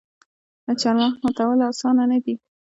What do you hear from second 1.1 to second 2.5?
ماتول اسانه نه دي.